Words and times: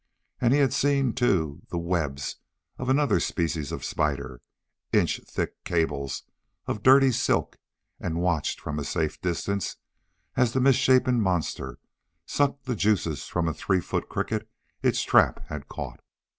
And 0.39 0.51
he 0.51 0.59
had 0.61 0.73
seen, 0.73 1.13
too, 1.13 1.61
the 1.69 1.77
webs 1.77 2.37
of 2.79 2.89
another 2.89 3.19
species 3.19 3.71
of 3.71 3.85
spider 3.85 4.41
inch 4.91 5.21
thick 5.27 5.63
cables 5.63 6.23
of 6.65 6.81
dirty 6.81 7.11
silk 7.11 7.55
and 7.99 8.19
watched 8.19 8.59
from 8.59 8.79
a 8.79 8.83
safe 8.83 9.21
distance 9.21 9.75
as 10.35 10.53
the 10.53 10.59
misshapen 10.59 11.21
monster 11.21 11.77
sucked 12.25 12.65
the 12.65 12.75
juices 12.75 13.27
from 13.27 13.47
a 13.47 13.53
three 13.53 13.79
foot 13.79 14.09
cricket 14.09 14.49
its 14.81 15.03
trap 15.03 15.45
had 15.49 15.67
caught. 15.67 15.99